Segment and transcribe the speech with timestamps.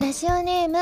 [0.00, 0.78] ラジオネーム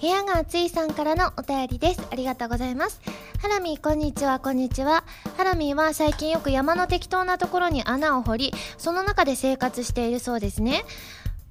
[0.00, 2.06] 部屋が暑いさんからのお便りです。
[2.08, 3.00] ありがとうございます。
[3.42, 4.38] ハラミーこんにちは。
[4.38, 5.02] こんにちは。
[5.36, 10.84] ハラミーは最近よく山の適当なところに穴を掘りその中で生活しているそうですね。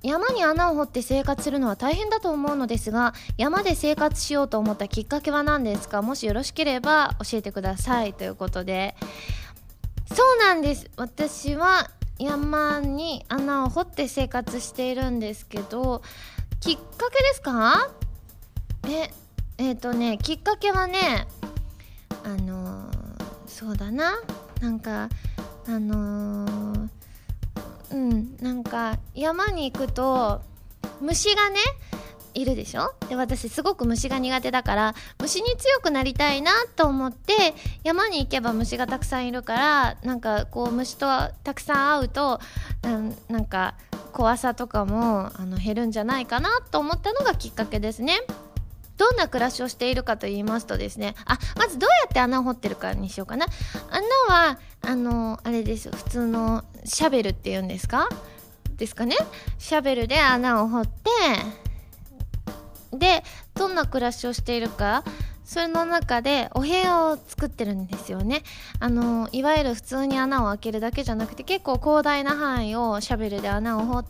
[0.01, 6.01] 山に穴を掘って生活するのは大変だと思うのですが山で生活しようと思ったきっかけは何ですか？
[6.01, 8.13] もしよろしければ教えてください。
[8.13, 8.95] ということで。
[10.05, 10.89] そうなんです。
[10.95, 16.01] 私は山に穴を掘って生活しているんですけど
[16.59, 17.89] きっかけですか？
[18.87, 19.11] え
[19.57, 21.27] えっ、ー、とねきっかけはね
[22.23, 22.93] あのー、
[23.47, 24.19] そうだな。
[24.61, 25.09] なんか
[25.67, 26.89] あのー、
[27.91, 30.41] うんなんか山に行くと
[31.01, 31.57] 虫がね
[32.33, 32.93] いるでしょ？
[33.07, 41.07] で私すごく虫が苦手だから虫に強くなりたいなと思って山に行けば虫がたくさんいるからなんかこう虫と
[41.43, 42.39] たくさん会うと
[43.29, 43.75] なんか
[44.11, 48.19] 怖さとかもあの減るんじゃないかなと思ったのがきっかけですね。
[48.97, 51.15] どんな暮らしをしているかと言いますとですね。
[51.25, 53.45] あまずどうやって穴を掘ってるかにしようかな。
[53.89, 55.89] 穴はあのあれです。
[55.89, 58.09] 普通のシャベルっていうんですか？
[58.75, 59.15] ですかね。
[59.57, 60.85] シャベルで穴を掘っ
[62.91, 63.23] てで
[63.53, 65.05] どんな暮らしをしているか
[65.49, 68.43] それの中でお部屋を作ってるんですよね。
[68.79, 74.09] あのいわゆる普通に穴を開けるだけじゃなくて結構広大な範囲をシャベルで穴を掘って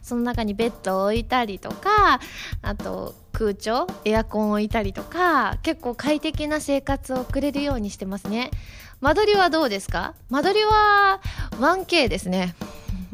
[0.00, 2.20] その中にベッドを置いたりとか
[2.62, 8.52] あと空調エアコンを置いたりとか結構快適な生活を送れるようにしてますね。
[9.00, 10.14] 間取りはどうですか？
[10.30, 11.20] 間取りは
[11.58, 12.54] 1K ですね。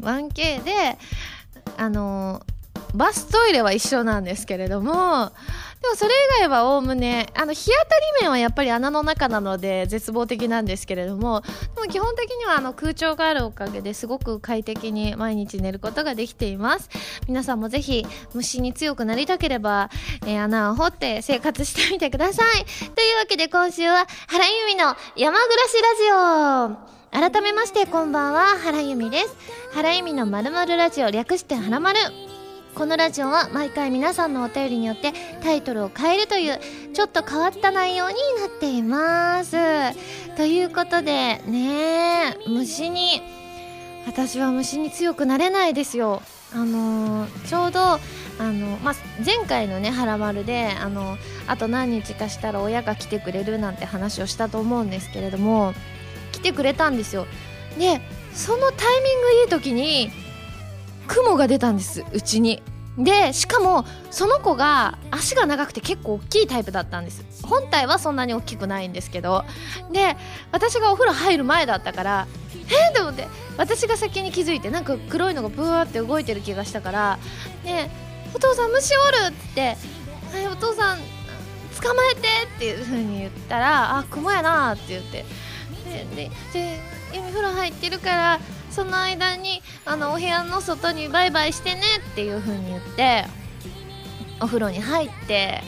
[0.01, 0.99] 1K で
[1.75, 2.43] あの
[2.93, 5.31] バストイレは一緒なんですけれども、
[5.81, 11.41] でもそれ以外はおおむね、あの、日当たり面はやっぱり穴の中なので絶望的なんですけれども、
[11.75, 16.89] でも基本的にはあの空調があるおかげですごく快適に毎日寝ることができています。
[17.27, 19.89] 皆さんもぜひ虫に強くなりたければ、
[20.27, 22.65] えー、穴を掘って生活してみてください。
[22.93, 26.91] というわけで今週は原由美の山暮らしラジオ。
[27.11, 29.35] 改めましてこんばんは原由美です
[29.73, 31.99] 原由美のまるまるラジオ略してはらまる
[32.73, 36.59] このラジオは毎回皆さんのお便りによってタイトルを変えるという
[36.93, 39.57] ちょっと変わった内容になっています。
[40.37, 43.21] ということでねえ虫に
[44.07, 46.21] 私は虫に強くなれないですよ。
[46.53, 47.99] あのー、ちょうどあ
[48.39, 48.95] の、まあ、
[49.25, 51.17] 前回のね「はらまるで」あの
[51.47, 55.73] あと何日かしたら親が来てくれるなんて話をしたと思うんですけれども
[56.31, 57.27] 来てくれたんですよ。
[57.77, 58.01] で
[58.33, 60.11] そのタイミングいい時に
[61.07, 62.61] 雲が出たんですうちに。
[62.97, 67.23] でしかもその子が足が長くて結構大きいタイプだったんです。
[67.43, 69.45] 本体はそんなに大きくないんですけど。
[69.91, 70.17] で
[70.51, 72.27] 私がお風呂入る前だったから
[72.71, 77.19] えー、と思って私が先に気づいてなんか黒いのがブワーって動いてる気がしたから
[77.63, 77.89] で
[78.33, 79.75] お父さん虫おるって
[80.31, 80.97] はいお父さん
[81.81, 85.25] 捕まえてっていう風に言ったらあ雲やなって言って。
[85.83, 86.79] ででで
[87.13, 88.39] 今風呂入ってるから
[88.71, 93.25] その間にあのお部屋の外にバイバイしてねっていう風に言って
[94.41, 95.61] お風呂に入って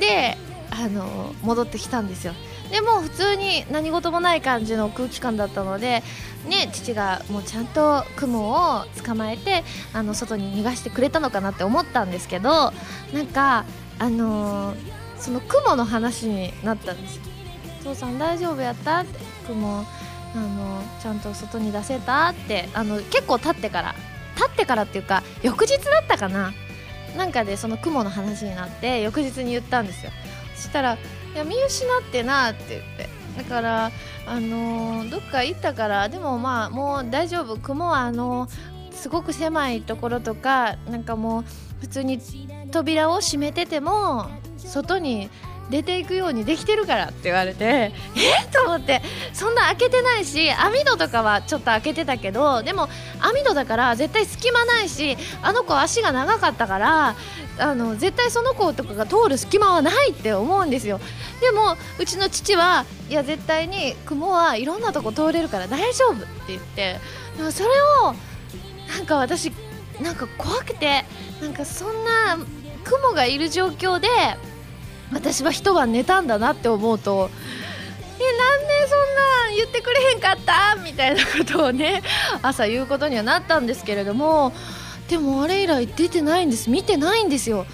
[0.00, 0.36] で
[0.70, 2.34] あの戻ってきたんですよ
[2.70, 6.02] でも普通に何事もない感じの空気感だったので、
[6.46, 9.64] ね、父がもうちゃんと雲を捕まえて
[9.94, 12.72] あの外に逃がしてくれたのかなって思ったんですけど
[13.14, 13.64] なんか
[14.00, 14.74] あの、
[15.18, 17.22] その雲の話になったんですよ。
[17.82, 19.84] 父さん大丈夫やったって雲
[20.34, 23.94] あのちゃんと外に出せたってあの結構経ってから。
[24.36, 26.52] 経ってからっていうか翌日だったかな。
[27.16, 30.12] なんかでその雲の話になって翌日に言ったんですよ。
[30.54, 30.94] そしたら
[31.34, 33.18] 「いや見失ってな」って言って。
[33.36, 33.92] だから
[34.26, 37.56] あの、どっか行ったからでもまあもう大丈夫。
[37.56, 38.48] 雲はあの、
[38.92, 41.44] すごく狭いところとかなんかもう
[41.80, 42.20] 普通に
[42.72, 45.30] 扉を閉めてても外に
[45.70, 47.90] 出ていくようにできてるからって言われてえ？
[47.90, 47.92] っ
[48.52, 49.02] と思って。
[49.34, 52.88] そんな開けてないし網戸とかはちょっと開けてたけどでも
[53.20, 57.14] 網戸だから絶対隙間ないしあの子足が長かったから
[57.58, 61.00] あの絶対その子とかが通る隙間はないって思うんですよ。
[61.40, 66.98] でもうちの父はいや絶対に雲はいろんなとこ通れるから大丈夫って言って
[67.52, 67.68] それ
[68.02, 68.14] を
[68.88, 69.52] なんか私
[70.00, 71.04] なんか怖くて
[71.40, 72.38] なんかそんな
[72.84, 74.08] 雲がいる状況で
[75.12, 77.30] 私は一晩寝たんだなって思うと
[78.20, 78.98] えなんでそん
[79.52, 80.76] な言ってくれへんかった？
[80.82, 82.02] みたいなことをね
[82.42, 84.52] 朝言うことにはなったんですけれども
[85.08, 86.68] でもあれ以来出てないんです。
[86.68, 87.64] 見てないんですよ。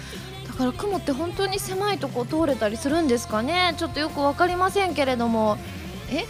[0.47, 3.73] だから雲って本当に狭いとこ通れたりするんですかね？
[3.77, 5.57] ちょっとよく分かりませんけれども。
[6.11, 6.25] え？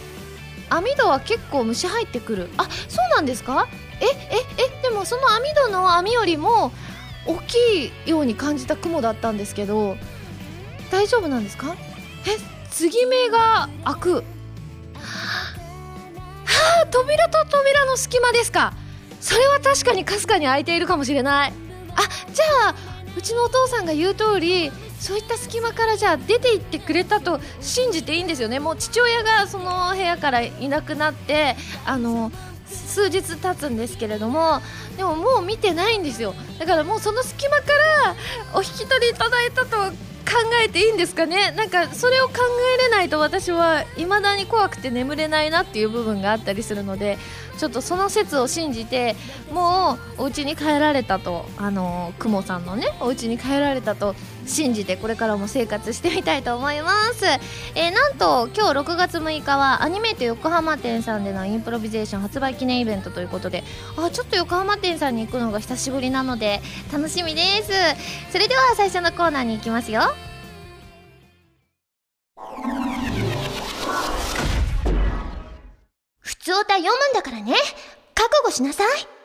[0.68, 2.50] 網戸は結構虫入ってくる。
[2.56, 3.68] あそうなんですか？
[4.00, 6.72] えええでもその網戸の網よりも
[7.26, 9.96] 大きいように感じた雲だったんですけど
[10.90, 11.76] 大丈夫なんですか？
[12.26, 12.36] え
[12.70, 14.14] 継ぎ目が開く。
[14.14, 14.22] は
[16.82, 18.72] あ扉と扉の隙間ですか。
[19.20, 21.52] それは確かにかすかに開いているかもしれない。
[21.96, 22.02] あ
[22.32, 22.74] じゃあ
[23.16, 28.60] うちのお父さんが言う通りそういった隙間からじゃあ出て行ってくれたと信じていいんですよね。
[28.60, 32.30] もう父親がその部屋からいなくなってあの
[32.66, 34.60] 数日経つんですけれども
[34.96, 36.34] でももう見てないんですよ。
[36.58, 37.64] だからもうその隙間か
[38.04, 38.14] ら
[38.54, 39.92] お引き取りいただいたと
[40.64, 41.52] えていいんですかね？
[41.52, 42.34] なんかそれを考
[42.78, 47.18] えれないと私は未だに怖くて眠れないなっていう部分があったりするので
[47.58, 49.16] ちょっとその説を信じて
[49.52, 54.14] もうお家に帰られたとあのくもさんのねお家に帰られたと
[54.46, 57.24] 信じてこれからも生活してみたいと思います、
[57.74, 63.64] えー、なんと今日6月6日はアニメート横浜店さんでのインプロビゼーション発売記念イベントということで
[63.96, 66.60] あちょっと横浜店さんに行くのが久しぶりなので
[66.92, 67.72] 楽しみです。
[68.30, 70.02] それでは最初のコーナーに行きますよ。
[76.20, 77.54] 普通歌読むんだからね。
[78.14, 79.15] 覚悟しなさい。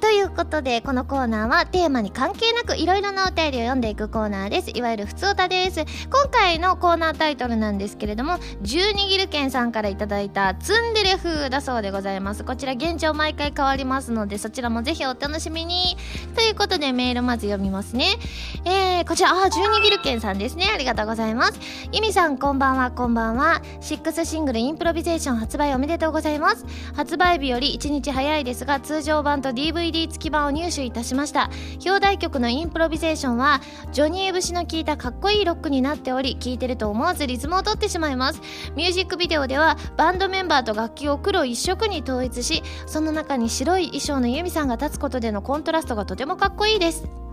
[0.00, 4.70] ということでこのコーナーはテーマに関係なくいろいろなお便りを読んでいくコーナーです。
[4.74, 5.80] いわゆるふつおたです。
[5.80, 12.44] 今回のコーナータイトルなんですけれども十二ギルケンさんからいただいたツンデレ風だそうでございます。
[12.44, 15.96] こちら現状毎回変わりますのでそちらもぜひお楽しみに。
[16.34, 18.16] ということでメールまず読みますね。
[18.64, 20.70] えー、こちらあ十二ギルケンさんですね。
[20.74, 21.60] ありがとうございます。
[21.92, 22.90] ゆみさんこんばんは。
[22.90, 23.62] こんばんは。
[23.80, 26.66] 6シングルインプロビゼーション発売おめでとうございます。
[26.94, 31.50] 発売日より1日早いですが通常版と DVD CD 付き版を入手いたしました
[31.84, 33.60] 表題曲のインプロビゼーションは
[33.92, 38.40] ジョニー節の効いたかっこいいロックになっており聴いてると思わずリズムを取ってしまいます
[38.74, 47.25] ミュージックビデオではバンドメンバーと楽器を黒一色に統一しその中に白い衣装のユミさんが立つことでのコントラストがとてもかっこいいです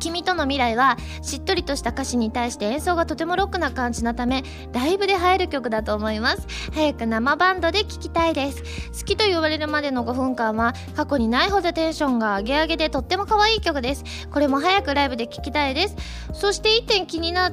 [0.00, 4.42] 君との未来はしっとりとした歌詞に対して演奏がとてもロックな感じなため
[4.72, 6.46] ライブで映える曲だと思います。
[6.74, 8.62] 早く生バンドで聴きたいです。
[8.98, 14.04] 好きと言われるまでの5分間は過去にないほどテンションが上げ上げでとっても可愛い曲です。
[14.32, 15.96] これも早くライブで聴きたいです。
[16.32, 17.52] そして1点気になっ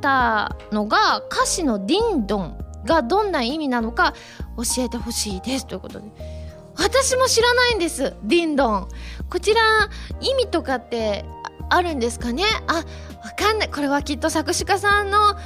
[0.00, 4.14] たのが歌詞のディンドンがどんな意味なのか
[4.56, 5.66] 教えてほしいです。
[5.66, 6.06] ということで。
[6.76, 8.14] 私も知らないんです。
[8.22, 8.88] ディンドン。
[9.28, 9.60] こちら
[10.20, 11.24] 意味とかって
[11.74, 12.44] あるんですかね？
[12.66, 12.84] あわ
[13.36, 13.68] かんない。
[13.70, 15.36] これはきっと作詞家さんの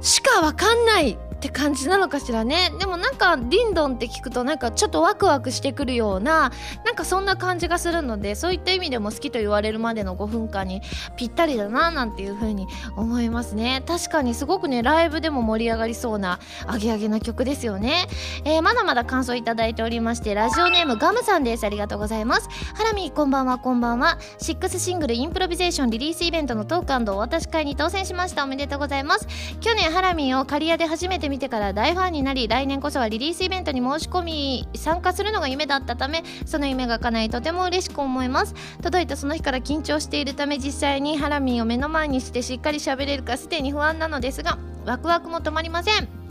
[0.00, 2.72] しかわかんないって感じなのかしらね。
[2.78, 6.50] でもなんかディンドンって聞くとなんかちょっとワクワクしてくるような
[6.86, 10.80] なんかそんな感じがするのでそういった意味でも好きと言われるまでの5分間に
[11.16, 13.82] ぴったりだななんていう風に思いますね。
[13.86, 18.06] 確かにすごくねライブでも盛り上がりそうなアゲアゲな曲ですよね、
[18.44, 21.64] えー、まだまだ感想いただいておりましてラジオネームガムさんです。
[21.64, 22.48] ありがとうございます。
[22.74, 23.58] ハラミこんばんは。
[23.58, 24.18] こんばんは。
[24.38, 28.44] 6シングルインプロビゼーションリリースイベントのトークお渡し会に当選しました。
[28.44, 29.26] おめでとうございます。
[29.60, 38.54] 去年ハラミを刈谷で初めて見てから大ファンになり来年こそはリリースイベントに申し込み参加するのが夢だったためその夢が叶いとても嬉しく思います。
[38.80, 46.23] 届いたその日から緊張しているため実際にハラミーを目の前にしてしっかり喋れるかすでに不安なのですがワクワクも止まりません。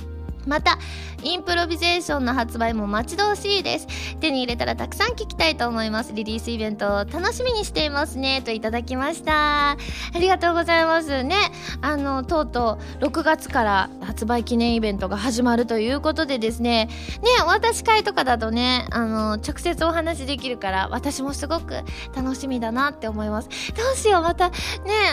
[0.45, 0.77] また
[1.23, 3.87] インプロビゼーションの発売も待ち遠しいです。
[4.19, 6.13] 手に入れたらたくさん聞きたいと思います。
[6.13, 8.41] リリースイベントを楽しみにしていますね。
[8.41, 9.71] といただきました。
[9.71, 9.77] あ
[10.15, 11.23] りがとうございます。
[11.23, 11.35] ね。
[11.81, 16.87] あのとうとう6月から発売記念イベントが始まるということでですね。
[17.21, 21.75] ねお渡し会とかだとねあの直接お話できるから私もすごく
[22.15, 23.49] 楽しみだなって思います。
[23.73, 24.23] どうしよう。
[24.23, 24.55] またね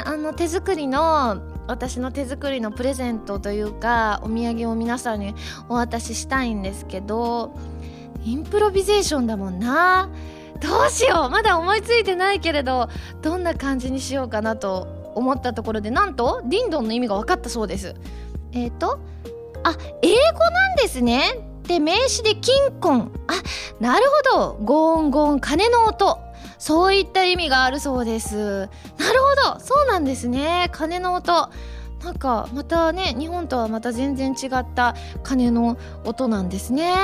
[0.04, 5.35] あの手作りの私の手作りのプレゼントというかお土産を皆さんに
[5.69, 7.55] お渡ししたいんですけど
[8.25, 10.11] インプロビゼーションだもんな。
[10.61, 11.31] どうしよう。
[11.31, 12.88] まだ思いついてないけれど
[13.23, 17.95] どんな感じにしようかなと思ったところでなんとディンドンの意味が分かったそうです。
[18.52, 19.00] えっ、ー、と
[19.64, 21.23] あ英語なんですね。
[21.67, 24.59] で名詞で金婚あなるほど。
[24.64, 26.19] ゴーンゴーン鐘の音。
[26.61, 28.37] そういった意味があるそうです。
[28.37, 29.61] なるほど。
[29.61, 30.69] そうなんですね。
[30.73, 31.49] 鐘の音。
[32.05, 36.95] なんかまたね日本とはまた全然違った鐘の音なんですね。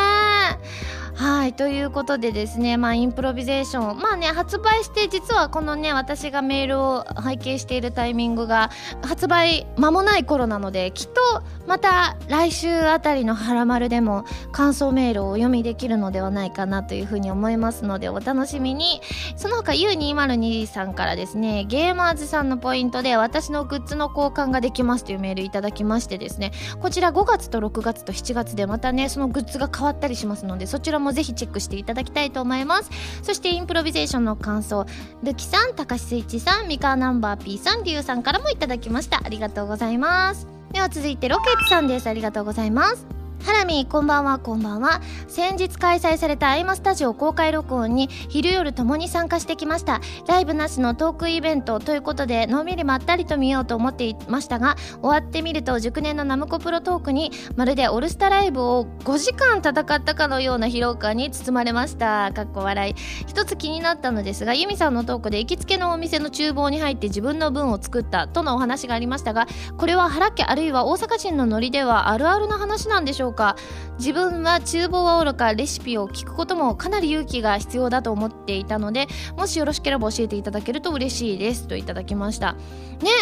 [1.17, 8.71] はいということでですねまあインプロビゼーションまあね発売して実はこのね私がメールを拝見しているタイミングが
[9.03, 11.21] 発売間もない頃なのできっと
[11.67, 19.01] また来週あたりの「はらまる」でも感想メールをお読みできるのではないかなというふうに思いますのでお楽しみに。
[19.37, 32.91] その他 U202 さんからですねゲーマーズさんのポイントで私のグッズの交換ができますというメールいただきましてですねこちら5月と6月と7月でまたねそのグッズが変わったりしますのでそちらももぜひチェックしていただきたいと思います。
[33.23, 34.85] そしてインプロビゼーションの感想。
[35.23, 39.21] ルキさん高しスイッチさんミカナンバー P さんリュウさんからもいただきました。
[39.25, 40.47] ありがとうございます。
[40.73, 42.09] では続いてロケッツさんです。
[42.09, 43.16] ありがとうございます。
[43.47, 45.01] ハラミこんばんはこんばんは。
[45.29, 50.01] 先日開催されたアイマスタジオ公開録音に昼夜ともに参加してきました。
[50.27, 62.33] ライブなしのトークイベントということでのんびりまったりと見ようと思っていましたが終わってみると熟年のナムコプロトークにまるでオールスターライブを5時間戦ったかのような疲労感に包まれました。
[62.33, 62.95] かっこ笑い。
[63.29, 73.36] 一つ気になったのですがユミさんのトークで行きつけのお店の厨房に入って自分の分を作ったとのお話がありましたがこれは原家あるいは大阪人のノリではあるあるな話なんでしょうか？
[73.37, 73.57] か。
[73.99, 75.55] 自分は厨房はおろか。
[75.55, 81.69] レシピを聞くこともかなり勇気が必要だと思っていたのでもしよろしければ教えていただけると嬉しいです。
[81.69, 82.55] といただきました。
[82.55, 82.59] ね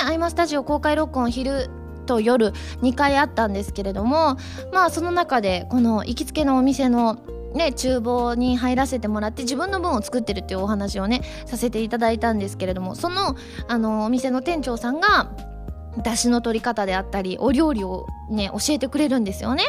[0.07, 1.69] アイマスタジオ公開録音昼
[2.07, 2.53] と夜
[2.83, 4.37] 2回あったんですけれども
[4.73, 7.19] まあその中でこの行きつけのお店の
[7.55, 13.37] ね、厨房に入らせてもらって自分の分を作ってるっていうお話をねさせていただいたんですけれどもその
[13.69, 15.31] あのお店の店長さんが
[16.03, 19.65] 出汁の取り方であったりお料理をね教えてくれるんですよね。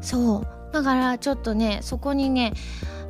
[0.00, 0.58] そう。
[0.72, 2.52] だからちょっとねそこにね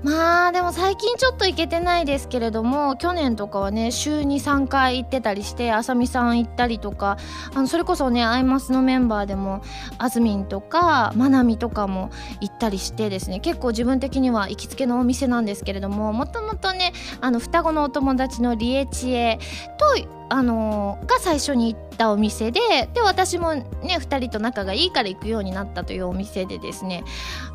[0.03, 7.19] まあでも最近ちょっと行けてないですけれども去年とかはね週に3回行ってたりしてあさみさん行ったりとか
[7.53, 9.61] あのそれこそねアイマスのメンバーでも
[9.99, 19.41] あずみんとかまなみとかも行ったりしてですね結構自分的には行きつけのお店なんですけれどももともとねあの双子のお友達のリエチエ
[19.79, 22.61] とあの、が最初に行ったお店で
[22.95, 27.05] で私もね2人と仲がいいから行くようになったというお店でですね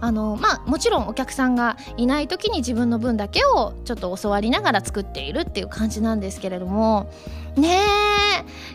[0.02, 7.10] あの、まあもちろんお客さんがいない時に自分の分だけをちょっと教わりながら作っているっていう感じなんですけれども
[7.56, 7.80] ね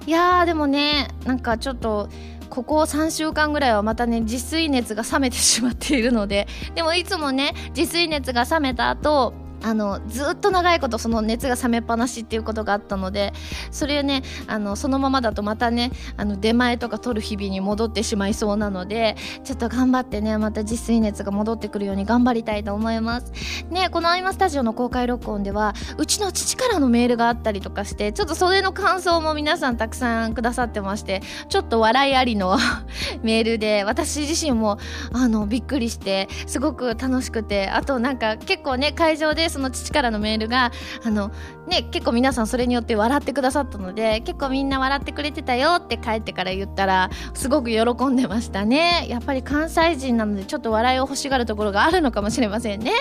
[0.07, 2.09] えいやでもねなんかちょっと
[2.49, 13.33] ここ3週間ぐらいはまたね自炊熱が冷めてしまっているのででもいつもね自炊熱が冷めた後あのずっと長いことその熱が冷めっぱなしっていうことがあったので
[13.71, 23.33] それねあのそのままだとまたねあの出前とか取る日々に戻ってしまいそうなのでちょっと頑張ってねまた自炊熱が戻ってくるように頑張りたいと思います。
[23.71, 32.59] ねこの「アイマスタジオ」の公開録音ではうちの父からのメールがあったりとかしてちょっとそれの感想も皆さんたくさんくださってましてちょっと笑いありの
[33.23, 34.79] メールで私自身も
[35.13, 40.73] あのびっくりしてすごく楽しくてあとなんか結構ね会場でその父からのメールが
[41.05, 41.31] あの
[41.69, 49.07] ね結構皆さんそれによって笑ってくださったので結構みんな笑ってくれてたよって帰ってから言ったらすごく喜んでましたね。
[49.09, 52.93] やっぱり関西人なのでちょっと笑いを欲しがるところがあるのかもしれませんね。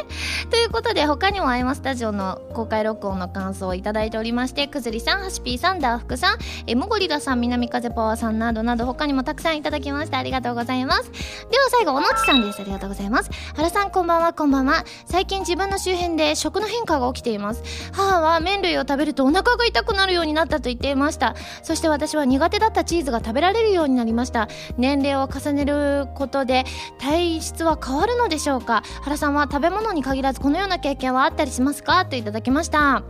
[0.50, 11.12] ということで他にもアイマスタジオの公開録音の感想をいただいておりましてくずりさんはしぴーさんダーフクさんえムゴリラさん南風パワーさんなどなど他にもたくさんいただきましてありがとうございます。
[11.50, 12.62] では最後おのちさんです。
[12.62, 13.30] ありがとうございます。
[13.56, 14.84] 原さんこんばんはこんばんは。
[15.06, 17.64] 最近自分の周辺で食の変化が起きています。
[17.94, 21.36] 母は麺類を食べるとお腹が痛くなるようになったと言っていました。
[21.62, 24.48] そして私は苦手だったチーズが食べられるようになりました。
[24.78, 26.66] 年齢を重ねることで
[27.00, 28.84] 体質は変わるのでしょうか？
[29.04, 32.06] 原さんは食べ物に限らずこのような経験はあったりしますか？
[32.06, 33.04] といただきました。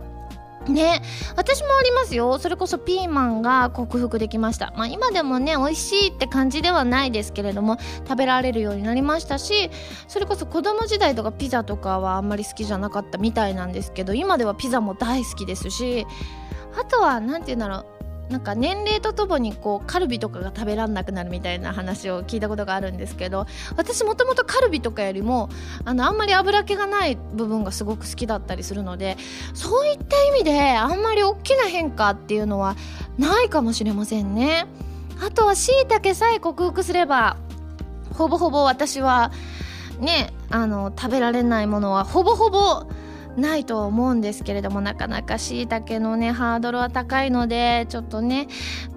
[0.66, 1.02] ね
[1.36, 2.38] 私もありますよ。
[2.38, 4.72] それこそピーマンが克服できました。
[4.76, 9.70] まあ今でもね美味しいって感じではないですけれども食べられるようになりましたし
[10.08, 16.06] それこそ子供時代とかピザとかはあんまり好きじゃなかったみたいなんですけど今ではピザも大好きですし
[16.78, 17.97] あとは何て言うんだろう。
[18.30, 25.48] なんか年齢とともにこうカルビとかが食べらんなくなるみたいな話を聞いたことがあるんですけど私もともとカルビとかよりも
[25.84, 29.16] あのあんまり油気がない部分がすごく好きだったりするので
[29.54, 32.76] そういった意味であんまり大きな変化っていうのは
[33.18, 34.66] ないかもしれませんね。
[35.20, 37.36] あとはしいたけさえ克服すれば
[38.14, 39.32] ほぼほぼ私は
[39.98, 42.86] ねあの食べられないものはほぼほぼ
[43.38, 48.48] ないと思うんですけれどもなかなかしいたけのねハードルは高いのでちょっとね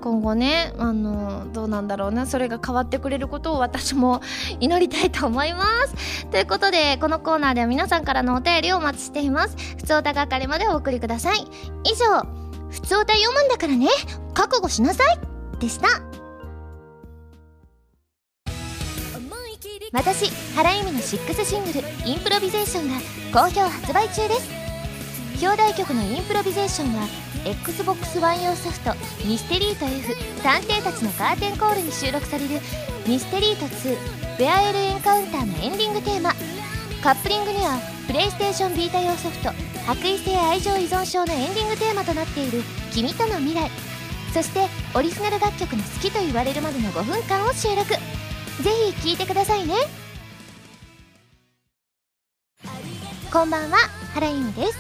[0.02, 4.22] 今後ねあのどうなんだろうなそれが変わってくれることを私も
[4.60, 6.28] 祈りたいと思います。
[6.28, 9.56] ということでこのコーナーでは皆さんからのお便りをお待ちしています。
[9.78, 11.40] ふつおた係までお送りください。
[11.84, 12.28] 以上
[12.70, 13.88] ふつおた読むんだからね
[14.34, 15.20] 覚悟しなさい。
[15.60, 16.11] でした。
[19.92, 22.96] 私原由美の6シングル「インプロビゼーション」が
[23.34, 24.50] 好評発売中です。
[25.42, 27.08] 表題曲の「インプロビゼーション」は
[27.44, 28.94] XBOX One 用ソフト
[29.28, 32.62] 「ミステリート F 探偵たちのカーテンコール」に収録される
[33.06, 33.98] 「ミステリート2
[34.40, 36.34] ベアエルエンカウンター」のエンディングテーマ。
[37.04, 39.52] カップリングにはプレイステーションビータ用ソフト
[39.86, 43.70] 「白衣性愛情依存症」のエンディングテーマとなっている「君との未来」
[44.34, 48.11] そしてオリジナル楽曲の好きと言われるまでの5分間を収録。
[48.62, 49.74] ぜひ聴いてくださいね。
[53.32, 53.78] こんばんは
[54.14, 54.78] 原由美です。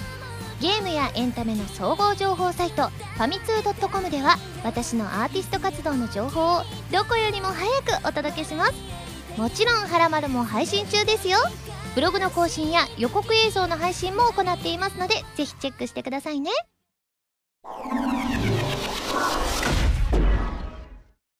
[0.59, 8.73] ゲームやエンタメの総合情報サイトファミツー .com では私のアーティスト活動の情報をどこよりも早くお届けします。
[9.37, 11.39] もちろん「はらまる」も配信中ですよ。
[11.95, 16.51] ブログの更新や予告映像の配信も行っていますのでぜひチェックしてくださいね。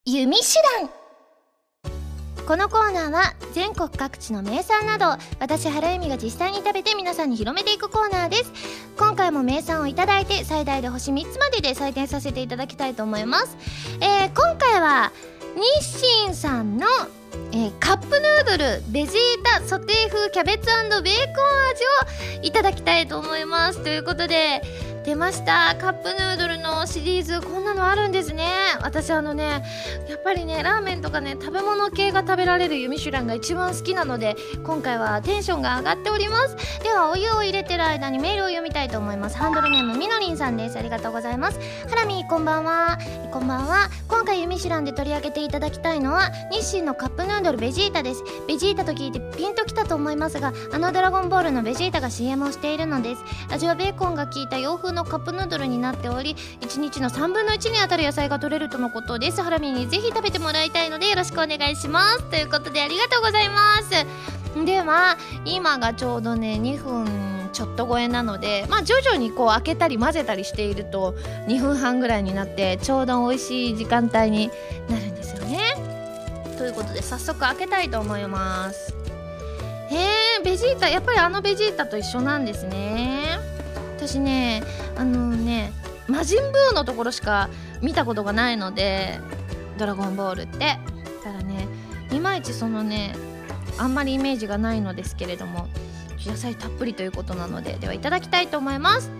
[0.06, 0.46] 弓手
[0.80, 1.01] 段。
[2.48, 5.06] このコーナーは全国各地の名産など
[5.40, 8.52] 私原由美が実際に食べて皆さんに広めていくコーナーです。
[8.98, 13.58] 今回も名産をいただいて最大で星3つまでで採点させていただきたいと思います、
[14.00, 15.12] えー、今回は
[15.56, 16.86] 日清さんの、
[17.52, 21.04] えー、カップヌードルベジータソテー風キャベツベーコン
[21.72, 23.84] 味をいただきたいと思います。
[23.84, 24.62] ということで
[25.04, 25.76] 出ました。
[25.80, 28.48] カップヌードルのシリーズこんなのあるんですね。
[28.82, 29.64] 私あのね
[30.08, 36.56] やっぱりねラーメンとかね食べ物系が食べられるユミシュランが一番好きなので今回はテンションが上がっております。
[36.84, 39.38] ではお湯を入れてる間にメールを読みたいと思います。
[39.38, 40.78] ハンドルネームみのりんさんです。
[40.78, 41.60] ありがとうございます。
[41.90, 43.00] ハラミこんばんは。
[43.32, 43.90] こんばんは。
[44.08, 48.24] 今回ユミシュランで取り上げていただきたいのは日清のカップヌードルベジータです。
[48.48, 53.22] ベジータと聞いてピンときたと思いますがあのドラゴンボールのベジータが CM をしているのです。
[53.50, 59.42] 味はベーコンが効いた洋風のカップヌードルになっており1日の3分の1にあたる野菜が取れるとのことです。
[59.42, 62.24] ハラミにぜひ食べてもらいたいのでよろしくお願いします。
[62.30, 64.66] ということでありがとうございます。
[64.66, 71.14] では今がちょうどね2分ちょっと超えなのでまあ徐々にこう開けたり混ぜたりしていると
[71.48, 74.50] 2分半ぐらいになってちょうど美味しい時間帯に
[74.90, 75.60] なるんですよね。
[76.58, 78.94] ということで早速開けたいと思います。
[79.90, 79.96] へ
[80.40, 83.40] えベジータやっぱりあのベジータと一緒なんですね。
[84.08, 84.64] 私ね
[84.96, 85.72] あのね
[86.08, 87.50] 魔人ブーのところしか
[87.82, 89.20] 見たことがないので
[89.78, 90.80] 「ドラゴンボール」って。
[91.24, 91.68] ただね
[92.12, 93.16] いまいちそのね
[93.78, 95.68] あんまりイメージがないのですけれども
[96.26, 99.12] 野菜たっぷりということなのでではいただきたいと思います。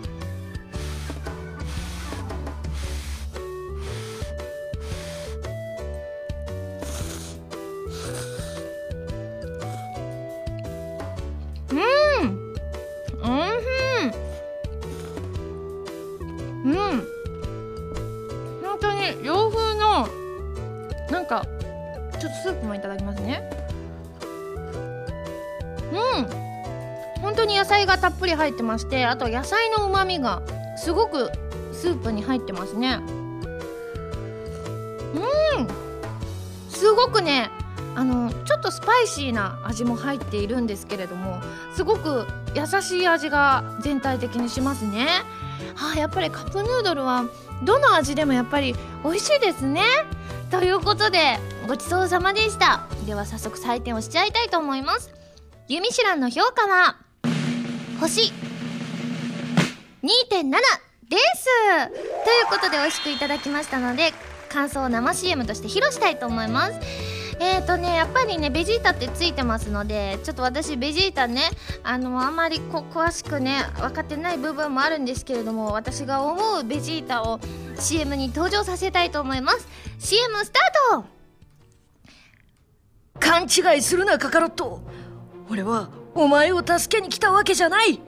[28.32, 30.42] り入ってましてあと野菜のうまみが
[30.76, 31.30] すごく
[31.72, 32.98] スープに入ってますね。
[35.14, 35.68] うん。
[36.68, 37.50] すごくね
[37.94, 41.40] あのちょっとスパイシーな味も入っているんですけれども
[41.74, 45.06] すごく優しい味が全体的にしますね。
[45.74, 47.24] はあやっぱりカップヌードルは
[47.62, 49.82] どの味でもやっぱり美味しいですね。
[50.50, 52.86] ということでごちそうさまでした。
[53.06, 55.10] では早速採点をしちゃいたいと思います。
[55.68, 56.96] ユミシュランの評価は
[58.02, 58.32] 星。
[60.02, 60.50] 2.7
[61.08, 61.46] です。
[62.24, 64.12] ということで美味しくいただきましたので
[64.48, 66.80] 感想を生 CM として披露したいと思います。
[67.38, 71.42] えーとねやっぱりねベジータってついてますのでちょっと私ベジータね
[71.84, 77.38] あのあまりこ詳しくね分かってない部分もあるんですけれども私が思うベジータを
[77.78, 79.68] CM に登場させたいと思います。
[80.00, 81.04] CM スタート！
[83.20, 84.82] 勘違いするなカカロット。
[85.48, 88.00] 俺はお前を助けに来たわけじゃない。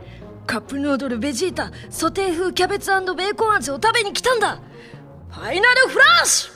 [0.46, 4.60] カップヌードルベジータソテー風キャベツベーコン味を食べに来たんだ。
[5.30, 6.50] ファイナルフラッシ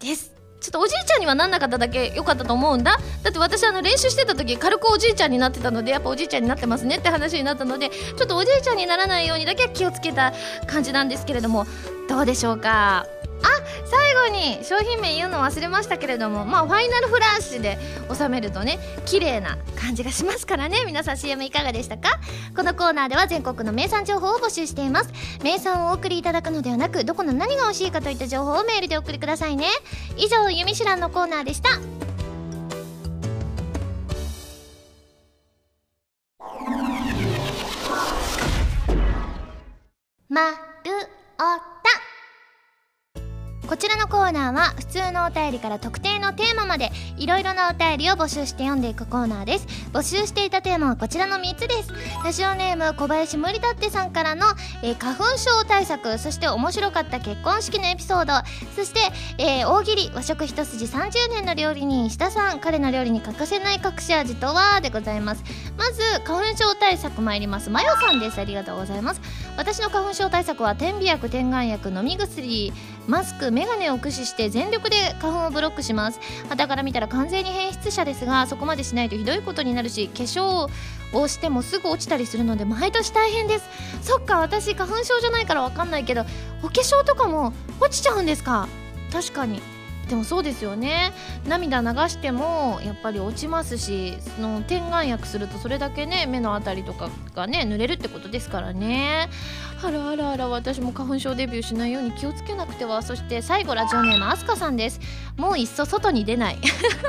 [0.00, 0.06] ュ！
[0.06, 0.32] です。
[0.60, 2.98] ちょっとおじいちゃんにはなんなかっただけ良かったと思うんだ。
[3.22, 10.32] だって私あの練習してた時軽くおじいちゃんになってたのでやっぱおじいちゃんになってますねって話になったのでちょっとおじいちゃんにならないようにだけは気をつけた
[10.66, 11.66] 感じなんですけれども
[12.08, 13.06] どうでしょうか？
[13.86, 17.78] 最後に商品名言うの忘れましたけれどもまあファイナルフラッシュで
[18.14, 20.84] 収めるとね綺麗な感じがしますからね。
[20.84, 22.18] 皆さん CM いかがでしたか？
[22.54, 25.12] このコーナーでは全国の名産情報を募集しています。
[25.42, 29.66] 名産をお送りいただくのではなくどこの何が美味しいかといった情報をメールでお送りくださいね。
[30.16, 31.70] 以上「ゆみしらん」のコーナーでした。
[40.30, 40.56] まる
[41.40, 41.77] お
[43.68, 49.66] こちらのコーナーは普通のお便りから特定のテーマまでいろいろなお便りを募集して読んでいくコーナーです。
[49.92, 51.92] 募集していたテーマはこちらの3つです。
[52.24, 54.46] ラジオネーム小林無理だってさんからの、
[54.82, 58.32] えー、花粉症対策そして面白かった結婚式のエピソード。
[58.74, 59.00] そして、
[59.36, 62.60] えー、大喜利和食一筋30年の料理人石田さん。
[62.60, 65.44] 彼の料理に欠かせない隠し味とはでございます。
[65.76, 67.68] まず花粉症対策参ります。
[67.68, 68.40] まよさんです。
[68.40, 69.20] ありがとうございます。
[69.58, 72.72] 私の花粉症対策は点鼻薬点眼薬飲み薬
[73.08, 76.20] マスクメガネを駆使して全力で花粉をブロックします。
[76.48, 80.70] 肌から見たら完全に変質者ですがそこまでしないとひどいことになるし化粧
[81.12, 83.64] をしてもすぐ落ちたりするので毎年大変です。
[84.00, 86.24] そっか私花粉症じゃないから分かんないけど
[86.62, 88.68] お化粧とかも落ちちゃうんですか？
[89.12, 89.60] 確かに。
[90.08, 91.12] でもそうですよね。
[91.46, 99.28] 涙流してもやっぱり落ちますしその点眼薬するとそれだけね目の辺りとかがね濡れるってことですからね。
[99.80, 103.00] あらあらあら私も花粉症デビューしないように気をつけなくては。
[103.00, 105.00] そして最後ラジオネームあすかさんです。
[105.36, 106.58] もういっそ外に出ない。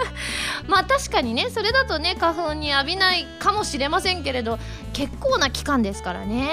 [0.68, 4.60] まあ確かにねそれだとね花粉に浴びないかもしれませんけれど
[4.94, 6.52] 結構な期間ですからね。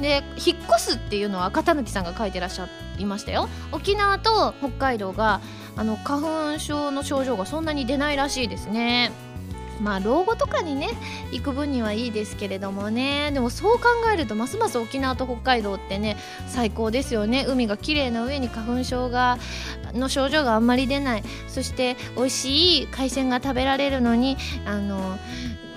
[0.00, 3.48] で引っ越すっていうのは赤たぬきさんが書いてらっしゃいましたよ。
[3.72, 5.40] 沖縄と北海道が
[5.76, 9.10] あの花粉症の症状がそんなに出ないらしいですね。
[9.80, 10.90] まあ老後とかにね
[11.32, 13.30] 行く分にはいいですけれどもね。
[13.32, 16.16] でもそう考えるとますます沖縄と北海道ってね
[16.46, 17.44] 最高ですよね。
[17.48, 19.38] 海が綺麗な上に花粉症が
[19.92, 21.22] の症状があんまり出ない。
[21.48, 25.18] そして美味しい海鮮が食べられるのにあの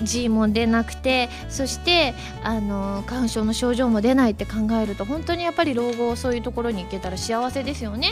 [0.04, 2.14] G も出なくてそして
[2.44, 8.12] あの花粉症の症状も出ないって考えると本当にやっぱり老後そういうところに行けたら幸せですよね。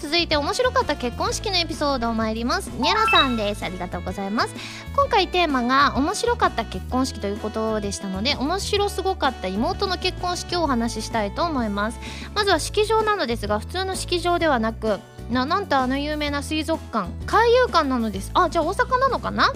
[0.00, 2.68] 続いて面白かった結婚式のエピソードを参ります。
[2.78, 3.64] ニャラさんです。
[3.64, 4.54] ありがとうございます。
[4.96, 11.98] 今回テーマが面白かった結婚式ということでしたので面白すごかった妹の結婚式をお話ししたいと思います。
[12.34, 14.98] まずは式場なのですが普通の式場ではなく
[15.30, 18.30] ななんとあの有名な水族館海遊館なのです。
[18.34, 19.52] あじゃあ大阪なのかな？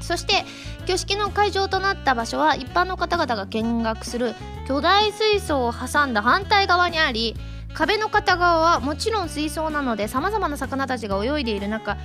[0.00, 0.44] そして
[0.84, 4.34] 挙式の会場となった場所は一般の方々が見学する
[4.68, 7.34] 巨大水槽を挟んだ反対側にあり
[7.74, 11.96] 壁の片側はもちろん水槽なのでさまざまな魚たちが泳いでいる中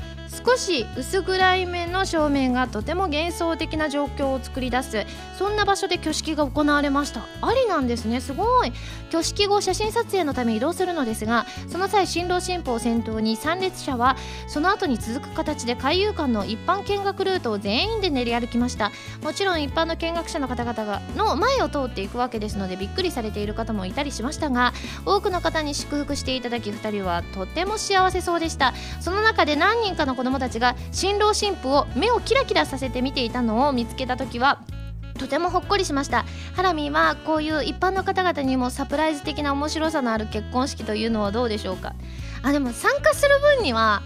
[0.45, 5.05] 少し薄暗い面の照明がとても幻想的な状況を作り出す
[5.37, 7.21] そんな場所で挙式が行われました。
[7.41, 8.19] ありなんですね。
[8.19, 8.73] すごい。
[9.09, 18.91] 挙式後写真撮影のため移動するのですがその際新郎新婦を先頭に参列者はその後に続く形で海遊館の一般見学ルートを全員で練り歩きました。
[19.23, 24.73] もちろん一般の見学者の方々がの前を通っていくわけですのでびっくりされている方もいたりしましたが
[25.05, 34.61] 多くの方に祝福していただき2人はとても幸せそうでしたその中で何人かの子供たちが新郎新婦を目をキラキラさせて見ていたのを見つけた時は
[35.17, 41.93] とてもほっこりしましたハラミーはこういう一般の方々にもサプライズ的な面白さのある結婚式というのはどうでしょうか
[42.41, 43.27] あでも参加す。
[43.27, 44.01] る分には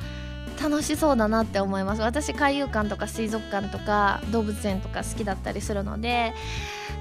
[0.61, 2.01] 楽しそうだなって思います。
[2.01, 5.73] 私海遊館とか水族館とか動物園とか好きだったりす。
[5.73, 6.33] るので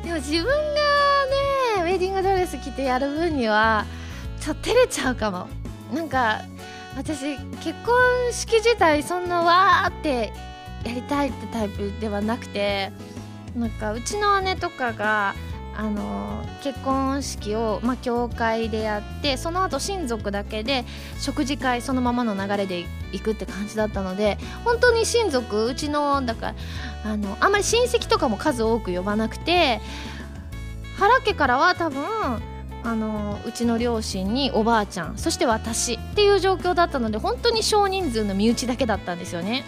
[0.05, 3.87] でも自分がねウェディングドレス着てやる分には
[4.43, 5.49] ちょっと照れちゃうかも。
[5.95, 6.41] なんか
[6.97, 10.33] 私結婚式自体そんなわーって
[10.85, 12.91] やりたいってタイプではなくて
[13.57, 15.35] なんかうちの姉とかが
[15.75, 20.85] あの結婚式を、ま、教会でやってその後親族だけで
[21.19, 26.55] 食事会そのままの流れで行くって感じだったので本当に親族うちのだか
[27.05, 29.81] らあのあんまり親戚とかも数多く呼ばなくて
[30.99, 32.03] 原家からは多分
[32.85, 39.65] あのうちの両親におばあちゃんそして私っていう状況だったので本当に少人数の身内だけだったんですよね。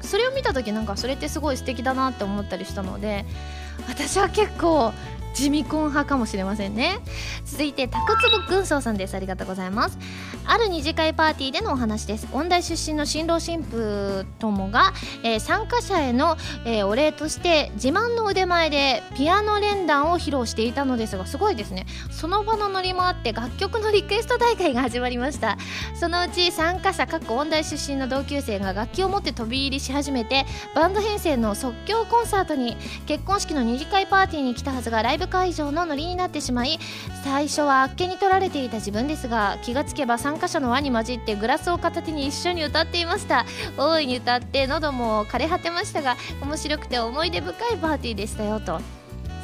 [0.00, 3.26] それを見た時なんかそれってすごい素敵だなって思ったりしたので
[3.86, 4.92] 私は結構
[5.34, 6.98] 地味婚派かもしれませんね。
[7.44, 9.14] 続いてタクツボ軍曹さんです。
[9.14, 9.98] ありがとうございます。
[10.46, 12.26] ある二次会パーティーでのお話です。
[12.32, 21.86] 音大出身の新郎新婦ともが、えー、参加者への、えー、お礼として自慢の腕前でピアノ連弾を披露していたのですがすごいですね。
[22.10, 25.56] その場のノリもあって楽曲のリクエスト大会が始まりました。
[25.94, 36.78] そのうち参加者各音大出身の同級生が楽器を持って飛び入りし始めてバンド編成の即興コンサートに結婚式の二次会パーティーに来たはずがライブ会場のノリになってしまい
[37.24, 43.46] 最初はあっけに取られていた自分ですが気がつけば参加者の輪に混じってグラスを片手に一緒に歌っていました。
[43.76, 48.80] 大いに歌って喉も枯れ果てましたが面白くて思い出深いパーティーでしたよと。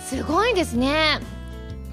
[0.05, 1.21] すごいですね。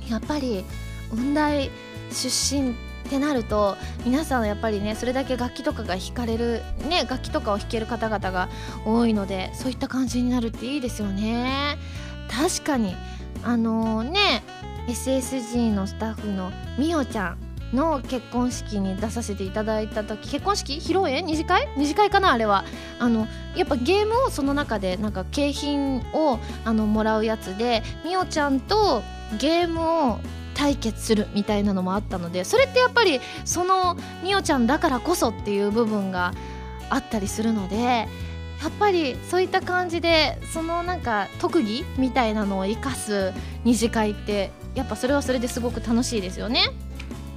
[0.09, 0.65] やっぱり
[1.11, 1.71] 音大
[2.11, 2.73] 出身っ
[3.09, 8.49] てなると皆さんやっぱりねそれだけ楽器とかが弾かれるね楽器とかを弾ける方々が
[8.85, 11.77] 多いのでそういった感じになるっていいですよね。
[12.29, 12.95] 確かに。
[13.43, 14.43] あのー、ね
[14.87, 20.75] SSG のスタッフのみおちゃんの結婚式に出させていただいた時結婚式？
[20.75, 21.23] 披露宴？
[21.23, 21.67] 二次会？
[21.75, 22.31] 二次会かな？
[22.31, 22.63] あれは。
[22.99, 29.01] あのやっぱゲームをその中でなんか景品をあのもらうやつでみおちゃんと
[29.39, 30.19] ゲームを
[30.53, 36.33] 対決するみたいなのもあったのでそれってやっぱりそのみおちゃんだからこそっていう部分が
[36.89, 38.07] あったりするので
[38.63, 43.33] やっぱりそういった感じでそのなんか特技みたいなのを生かす
[43.65, 46.71] 二次会ってやっぱそれはそれですごく楽しいですよね。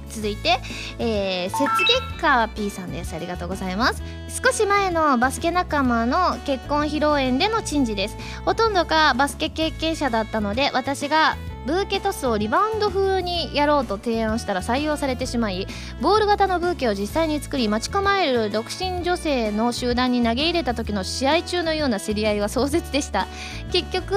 [0.09, 0.57] 続いて、
[0.99, 3.13] えー、雪月花 P さんです。
[3.13, 4.01] ありがとうございます。
[4.43, 8.17] 少し前のバスケ仲間の結婚披露宴での珍事です。
[8.45, 11.35] ほとんどがバスケ経験者だったので私が
[11.67, 15.67] ブーケトスをリバウンド風にやろうと提案したら採用されてしまい
[15.99, 23.27] ボール型のブーケを実際に作り待ち構える独身女性の集団に投げ入れた時の試合中のような競り合いは壮絶でした。
[23.73, 24.15] 結局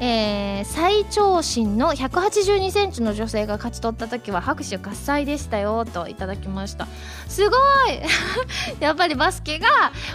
[0.00, 6.86] えー、最長身の1 8 2センチの女性が勝ち取った時は拍手喝采でしたよといただきました。
[7.28, 8.00] すごい！
[8.80, 9.68] やっぱりバスケが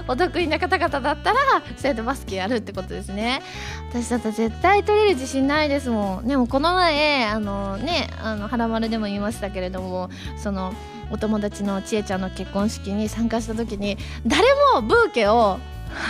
[0.08, 1.38] お得意な方々だったら
[1.78, 3.42] そうやってバスケやるってことですね。
[3.90, 6.28] 私だったら絶対取れる自信ないですもん。
[6.28, 10.74] でもこの前あのねあの花丸でも言いましたけれどもその
[11.12, 15.60] お友達のちえちゃんの結婚式に参加した時に誰もブーケを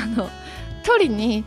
[0.04, 0.30] あの
[0.84, 1.46] 取りに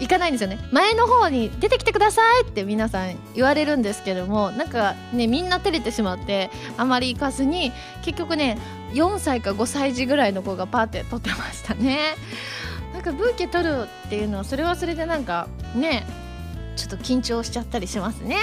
[0.00, 0.58] 行かないんですよね。
[0.72, 7.70] 前の方に出てきてくださいって皆さん言われるんですけどもなんかねみんな照れてしまってあまり行かずに
[8.02, 8.58] 結局ね
[8.94, 12.16] 4歳か5歳児ぐらいの子がパーって撮ってましたね。
[12.94, 16.06] なんかブーケ取るっていうのはそれはそれでなんかね
[16.76, 18.36] ちょっと緊張しちゃったりしますね。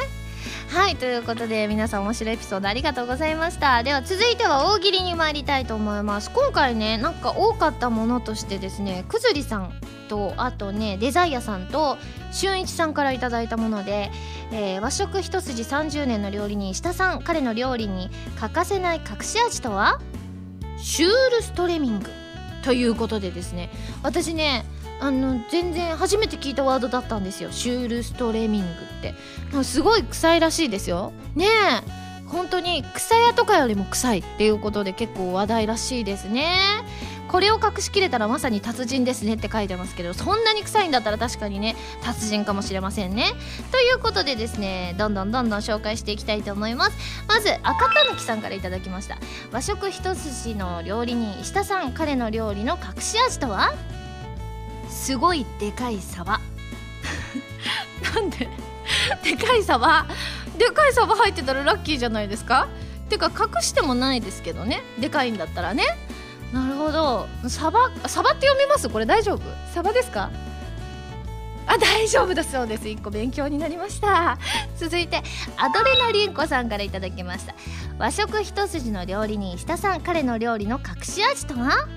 [0.69, 3.83] はいということで皆さん面白いエピソードありがとうございました。
[3.83, 6.31] では続いては大喜利に参りたいと思います。
[6.31, 9.73] 今回ねなんか多かったものとしてですねくずりさん
[10.07, 11.97] とあとねデザイアさんと
[12.31, 14.11] 俊一さんから頂いたもので、
[14.51, 19.99] えー、和食一筋30年の料理人下さん彼の料理に欠かせない隠し味とは？
[20.77, 22.09] シュールストレミング
[22.63, 23.69] ということでですね
[24.03, 24.65] 私ね
[24.99, 27.51] あの全然初めて聞いたワードだったんですよ。
[27.51, 29.13] シュールストレミングって。
[29.63, 31.13] すごい臭いらしいですよ。
[31.35, 32.07] ねえ。
[32.27, 36.51] 本当に草屋とかよりも臭いっていうことで結構話題らしいですね。
[37.29, 43.33] これを隠しきれたらまさに達人ですねって書いてますけどそんなに臭いんだったら確かにね達人かもしれませんね。
[43.71, 46.97] ということでですねどんどんどんどん紹介していきたいと思います。
[47.27, 49.17] まず赤たぬきさんから頂きました。
[49.51, 51.93] 和食一筋の料理人石田さん。
[51.93, 53.73] 彼の料理の隠し味とは？
[54.97, 56.41] すごいでかいサバ
[58.15, 58.49] なんで？
[59.23, 60.05] でかいサバ
[60.57, 62.67] でかいサバ入ってたらラッキーじゃないですか？
[63.09, 64.81] てか隠してもないですけどね。
[64.99, 65.83] でかいんだったらね。
[66.51, 67.27] なるほど。
[67.47, 68.89] サバサバって読みます？
[68.89, 69.41] これ大丈夫？
[69.73, 70.29] サバですか？
[71.69, 72.83] あ大丈夫だそうです。
[72.85, 74.37] 1個勉強になりました。
[74.77, 75.21] 続いて
[75.57, 77.53] アドレナリンコさんから頂きました。
[77.99, 80.01] 和食一筋の料理人下さん。
[80.01, 81.87] 彼の料理の隠し味とは？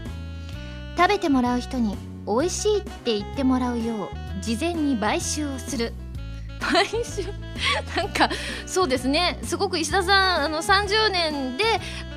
[0.96, 4.08] 食べてもらう人に美味しいって言ってもらうよう
[4.42, 5.92] 事前に買収をする。
[6.60, 7.24] 買収？
[7.96, 8.28] なんか
[8.66, 9.38] そうですね。
[9.42, 11.64] すごく石田さんあの30年で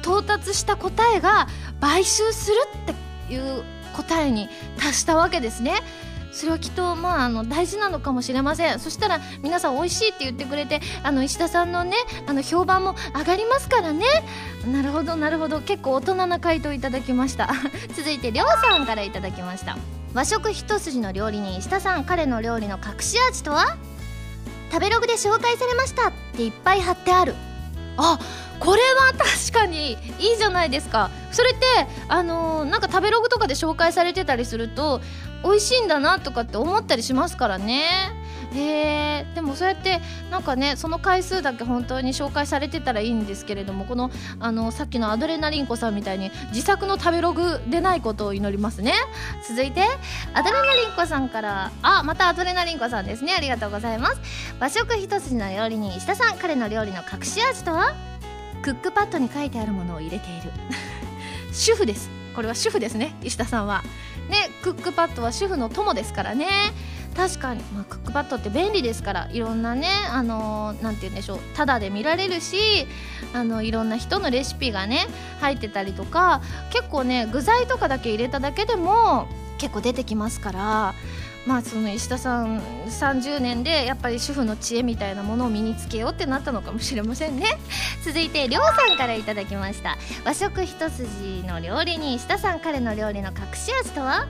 [0.02, 1.48] 到達した答えが
[1.80, 2.56] 買収する
[2.92, 3.64] っていう
[3.96, 5.82] 答えに達したわけですね。
[6.34, 8.80] それはきっとまああの大事なのかもしれません。
[8.80, 14.06] そしたら皆さん美味しいって言ってくれてあの石田さんのねあの評判も上がりますからね。
[14.72, 15.62] なるほどなるほど。
[15.62, 17.50] 結構大人な回答いただきました。
[17.96, 19.78] 続いてりょうさんからいただきました。
[20.14, 23.78] 和食一筋の料理人石田さん彼の料理の隠し味とは？
[24.72, 26.10] 食べログで紹介されました。
[26.10, 27.36] っていっぱい貼ってある。
[27.98, 28.18] あ
[28.60, 31.12] これは 確かにいいじゃないですか。
[31.32, 31.66] それって
[32.08, 35.02] あのー、なんか食べログとかで紹介されてたりすると
[35.44, 37.84] 美味しいんだなとかって思ったりしますからね。
[38.54, 48.94] へえでもそうやってなんかねその回数だけ本当に紹介されてたらいいんですけれどもこのあのさっきのアドレナリンコさんみたいに自作の食べログでないことを祈りますね。
[49.48, 49.82] 続いて
[50.34, 53.34] アドレナリンコさんからあまたアドレナリンコさんですね。
[53.34, 54.22] ありがとうございます。
[54.60, 56.38] 和食一筋の料理人石田さん。
[56.38, 57.94] 彼の料理の隠し味とは？
[58.62, 60.52] クックパッドに書いてあるものを入れている。
[61.52, 62.10] 主婦です。
[62.36, 63.84] これは主婦ですね石田さんは。
[64.30, 66.48] ねクックパッドは主婦の友ですからね。
[67.16, 71.40] 確かに、まあ、クックパッドって便利ですからいろんなねあのー、て言うんでしょう。
[71.56, 72.88] ただで見られるし
[73.34, 75.06] あのいろんな人のレシピがね
[75.40, 79.28] 入ってたりとか結構ね具材とかだけ入れただけでも
[79.60, 80.94] 結構出てきますから
[81.46, 87.58] まあその石田さん30年でやっぱり主婦の知恵みたいなものを身につけようってなったのかもしれませんね。
[88.06, 89.98] 続いてりょうさんからいただきました。
[90.24, 94.26] 和食一筋の料理人石田さん彼の料理の隠し味とは？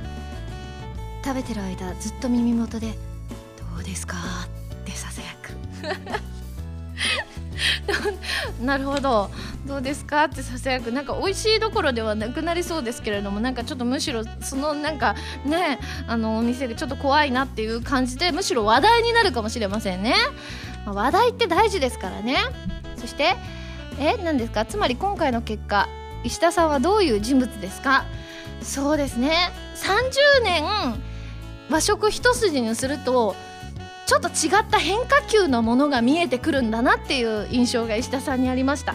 [1.24, 2.88] 食べてる間ずっと耳元で
[3.76, 4.18] 「どうですか?」
[4.74, 5.54] ってささやく
[8.62, 9.30] なるほど。
[9.66, 10.26] どうですか？
[10.26, 10.92] ってささやく。
[10.92, 20.16] なんか美味しいどころではなくなりそうですけれどもなんかちょっとむしろそのなんかねあのお店でちょっと怖いなっていう感じでむしろ話題になるかもしれませんね、
[20.86, 22.38] まあ、話題って大事ですからね。
[22.98, 23.36] そして
[24.00, 24.66] え何ですか？
[24.66, 25.88] つまり今回の結果
[26.24, 28.06] 石田さんはどういう人物ですか？
[28.62, 29.52] そうですね。
[29.76, 30.64] 30年
[31.70, 33.36] 和食一筋にすると
[34.14, 38.94] ちょっと違った変化球のものが見えてくるんだなっていう印象が石田さんにありました。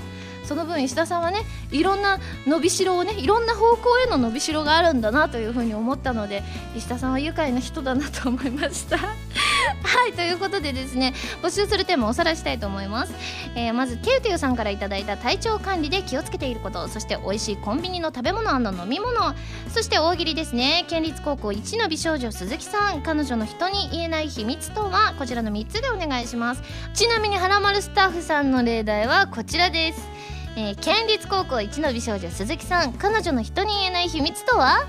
[0.49, 6.43] その分石田さんはねいろんな伸びしろをねいろんな方向への伸びしろがあるんだなというふうに思ったので
[6.75, 8.97] 石田さんは愉快な人だなと思いました。
[9.83, 13.13] はいということでですね募集するテーマをおさらいしたいと思います、
[13.55, 19.35] えー、まずてうてうさんからいただいた体調管理で気をつけていることそして美味しいコンビニの食べ物飲み物
[19.69, 20.85] そして大喜利ですね。
[20.89, 26.63] 県立高校一の美少女鈴木さん彼女の人に言えない秘密とはこちらの3つでお願いします。
[26.95, 30.38] ちなみにはらまるスタッフさんの例題はこちらです。
[30.57, 34.87] えー、県立高校一の美少女鈴木さん彼女の人に言えない秘密とは？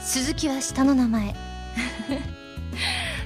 [0.00, 1.34] 鈴木は下の名前。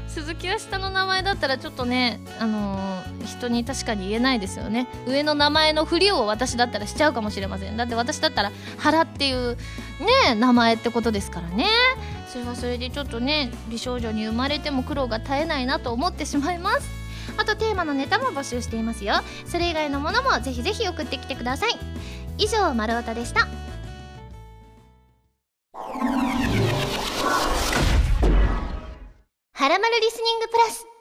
[0.09, 4.87] 鈴木は下の名前だったらちょっとね、あのー、人に確かに言えないですよね。
[5.07, 7.77] 上の名前のふりを私だったらしちゃうかもしれません。
[7.77, 9.57] だって私だったら原っていう
[10.27, 11.67] ね名前ってことですからね。
[12.33, 17.02] それはそれでちょっとね美少女に生まれても苦労が絶えないなと思ってしまいます
[17.37, 19.15] あとテーマのネタも募集していますよ
[19.47, 21.79] それ以外のものもぜひぜひ送ってきてください
[22.39, 23.49] 以上丸太でした
[29.55, 30.93] はらまるリスニングプラス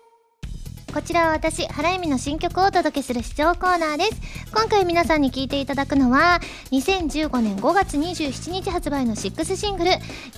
[0.93, 4.11] こちらは私、原由美の新曲をお届けする視聴コーナーです。
[4.53, 9.91] 今回皆さんに聴いていただくのは、2015年5月27日発売の6シングル、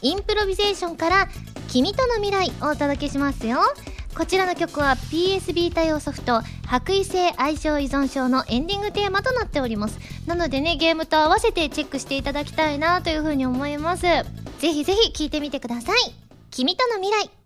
[0.04, 1.28] インプロビゼーションから、
[1.70, 3.62] 君との未来をお届けしますよ。
[4.16, 10.00] こちらの曲は PSB 対応ソフト、白衣性愛情依存症のエンディングテーマとなっております。
[10.28, 14.04] なのでね、ゲームと合わせてチェックしていただきたいなというふうに思います。
[14.04, 14.24] ぜ
[14.62, 15.98] ひぜひ聴いてみてください。
[16.52, 17.43] 君との未来。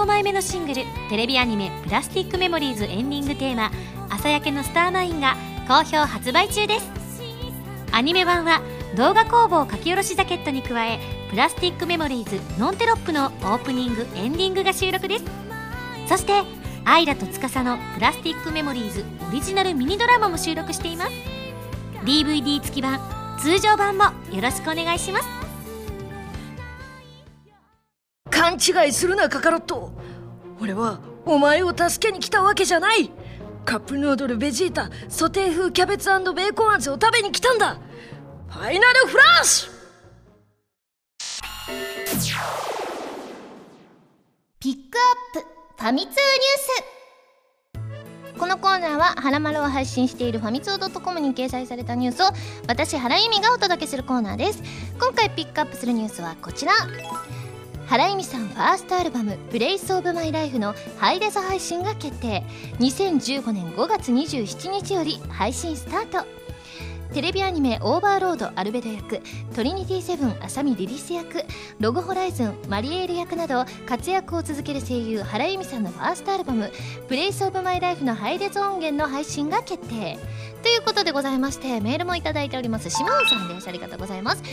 [0.00, 3.70] 15枚目のシングルテレビアニメ「プラスティックメモリーズ」エンディングテーマ
[4.08, 5.36] 「朝焼けのスターマイン」が
[5.68, 6.90] 好評発売中です。
[7.92, 8.62] アニメ版は
[8.96, 15.24] 動画工房書き下ろしジャケットに加えプラスティックメモリーズノンテロップのオープニングエンディングが収録です。
[16.08, 16.44] そして
[16.86, 21.12] アイラと司のプラスティックメモリーズオリジナルミニドラマも収録しています。
[22.06, 23.00] DVD 付き版
[23.38, 25.39] 通常版もよろしくお願いします。
[28.60, 29.92] 違いするなカカロット。
[30.60, 33.10] 俺はお前を助けに来たわけじゃない。
[33.64, 37.78] カップヌードルベジータソテー風キャベツベーコン味を食べに来たんだ。
[38.48, 39.70] ファイナルフラッシュ
[44.58, 44.98] ピック
[45.36, 45.46] アップ。
[45.78, 46.18] ファミ通ニュー
[48.34, 48.38] ス。
[48.38, 52.32] このコーナーは「はらまる」を配信しているファミツー .com に掲載されたニュースを
[52.66, 54.62] 私原由美がお届けするコーナーです。
[54.98, 56.72] 今回ピックアップするニュースはこちら。
[57.90, 62.44] 原由実さんファーストアルバム「ブレイス・オブ・マイ・ライフ」のハイレゾ配信が決定。
[62.78, 66.24] 2015年5月27日より配信スタート。
[67.12, 69.20] テレビアニメ「オーバーロードアルベド役
[69.56, 71.44] トリニティセブン浅見リリス役
[71.80, 76.70] ログホライズンマリエール役など活躍を続ける声優原由実さんのファーストアルバム
[77.08, 80.16] 「Place of My Life のハイレゾ音源の配信が決定。
[80.62, 82.88] ということでございましてメールもいただいております。
[82.88, 83.66] シモンさんです。
[83.66, 84.44] ありがとうございます。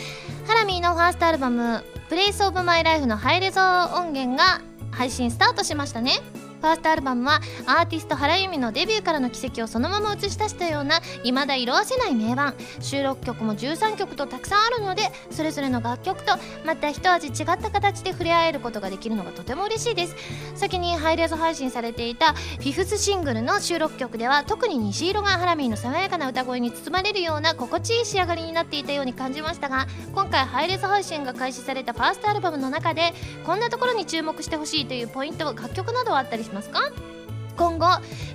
[0.47, 6.13] ハラミーのファーストアルバム「プレイスオブマイライフのハイレゾ音源が配信スタートしましたね。
[6.59, 12.55] ファーストアルバムはアーティスト原由美のデビューからの軌跡をそのまま映し出したような未だ色あせない名盤。
[12.79, 16.33] 収録曲も13曲とたくさんあるのでそれぞれの楽曲と
[16.65, 20.15] また一味違った形で触れ合えることができるのがとても嬉しいです。
[20.55, 33.13] 先にハイレゾ配信されていたフィフスシングルの収録曲では特に虹色がハラミーの爽やかな歌声に包まれるような心地いい仕上がりになっていたように感じましたが今回ハイレゾ配信が開始されたファーストアルバムの中で
[33.45, 36.79] こんなところに注目してほしいというポイント楽曲などはあったりしますか？
[37.57, 37.87] 今後、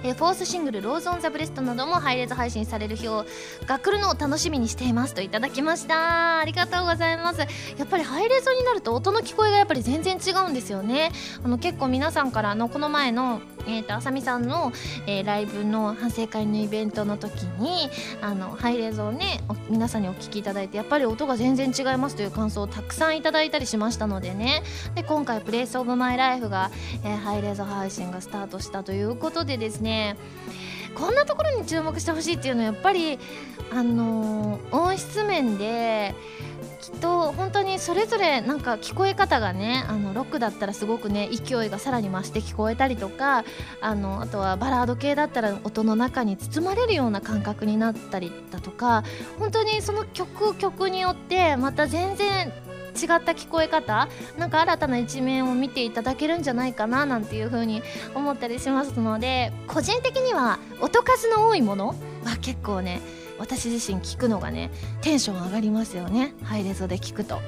[0.03, 3.25] えーフォースシングル「ローズ・オン・ザ・ブレスト」なども配列配信される日を
[3.67, 6.41] が来るのを楽しみにしていますといただきました。
[6.41, 7.41] ありがとうございます。
[7.41, 7.47] や
[7.85, 11.13] っぱりハイレゾになると音の聞こえがやっぱり全然違うんですよね。
[11.45, 14.73] あの結構皆さんからのこの前のえー、とあさみさんの、
[15.07, 17.89] えーライブの反省会のイベントの時に
[18.21, 24.63] あのハイレゾをね皆さんにお聞きいただいてやっぱり音が全然違いますという感想をたくさんいただいたりしましたのでね。
[24.95, 26.71] で今回「プレイスオブマイライフが、
[27.05, 30.17] えーハイレゾ配信がスタートしたといういうことでですね
[30.95, 33.19] こんなところに注目してほしいっていうのはやっぱり
[33.73, 36.15] あのー音質面で
[36.81, 43.45] きっと本当にそれぞれなんか聞こえ方がねあのロックだったらすごくね勢いがさらに増して聞こえたりとか
[43.81, 49.05] あのあとはバラード系だったら音の中に包まれるような感覚になったりだとか
[49.39, 52.53] 本当にその曲曲によってまた全然
[52.93, 54.09] った聞こえ方？
[54.39, 57.83] なんか新たな一面を見ていただけるんじゃないかななんていう風に
[58.15, 61.89] 思ったりしますので個人的には音数の多いもの？
[62.25, 63.01] は結構ね
[63.39, 64.71] 私自身聞くのがね
[65.01, 66.35] テンション上がりますよね。
[66.45, 67.41] ハイレゾで聞くと。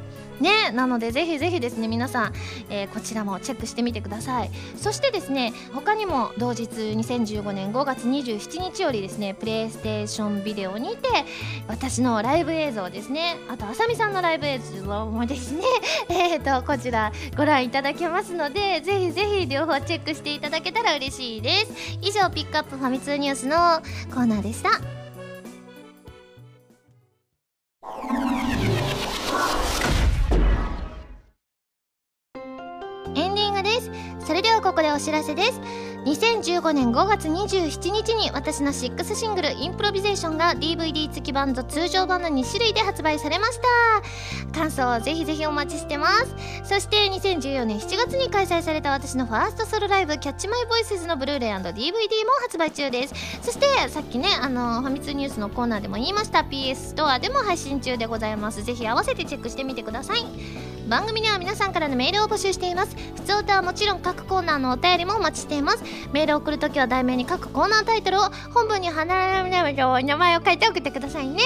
[0.44, 0.70] ね。
[0.72, 2.32] なのでぜひぜひですね皆さん、
[2.68, 4.50] えーこちらもチェックしてみてください。
[4.76, 11.08] そしてですね他にも同日2015年5月27日よりですねプレイステーションビデオにて
[11.66, 13.36] 私のライブ映像ですね。
[13.48, 15.64] あとあさみさんのライブ映像もですね
[16.08, 21.72] えーとこちらご覧いただけますのでぜひぜひ両方チェックしていただけたら嬉しいです。
[22.02, 23.56] 以上ピックアップファミ通ニュースの
[24.14, 25.03] コーナーでした。
[34.26, 35.60] それではここでお知らせです。
[36.04, 43.58] 2015年5月27日に私の6シングル「インプロビゼーション」が DVD 付き版と通常版の2種類で発売されまし
[44.52, 44.58] た。
[44.58, 46.34] 感想をぜひぜひお待ちしてます。
[46.64, 53.14] そして2014年7月に開催された私のファーストソロライブ「キャッチマイボイスズのブルーレイ &DVD も発売中です。
[53.42, 56.40] そしてさっきねあのファミ通ニュースのコーナーでも言いました。
[56.40, 58.62] PS ストアでも配信中でございます。
[58.62, 60.73] ぜひ合わせてチェックしてみてください。
[60.88, 62.94] 番組では皆さんからのメールを募集しています。
[63.16, 65.82] 普通歌はもちろん各コーナーのお便りもお待ちしています。
[66.12, 71.42] メールを送るときは題名に各コーナータイトルを本文に離れネームとお名前を書いて送ってくださいね。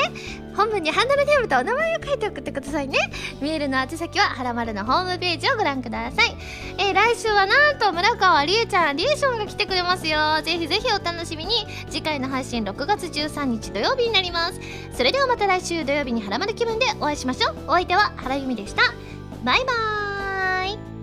[0.56, 2.98] 本文に離れネームとお名前を書いて送ってくださいね。
[3.40, 6.36] メールの宛先ははらまるのホームページをご覧ください。
[6.78, 10.18] えー来週はなんと村川りえちゃんリエーションが来てくれますよ。
[10.42, 11.64] ぜひぜひお楽しみに。
[11.88, 14.60] 次回の配信6月13日土曜日になります。
[14.92, 17.56] それではまた来週土曜日にはらまる気分でお会いしましょう。
[17.68, 18.82] お相手は原由美でした。
[19.44, 20.97] バイバーイ。